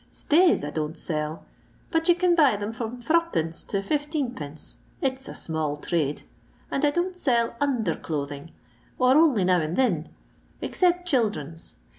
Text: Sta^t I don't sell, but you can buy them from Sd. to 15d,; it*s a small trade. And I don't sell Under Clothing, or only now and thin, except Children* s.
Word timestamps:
Sta^t 0.11 0.63
I 0.67 0.71
don't 0.71 0.97
sell, 0.97 1.45
but 1.91 2.09
you 2.09 2.15
can 2.15 2.33
buy 2.33 2.55
them 2.57 2.73
from 2.73 2.99
Sd. 3.03 3.67
to 3.67 3.81
15d,; 3.81 4.73
it*s 4.99 5.27
a 5.27 5.35
small 5.35 5.77
trade. 5.77 6.23
And 6.71 6.83
I 6.83 6.89
don't 6.89 7.15
sell 7.15 7.55
Under 7.61 7.95
Clothing, 7.95 8.49
or 8.97 9.15
only 9.15 9.43
now 9.43 9.61
and 9.61 9.75
thin, 9.75 10.09
except 10.59 11.07
Children* 11.07 11.51
s. 11.53 11.75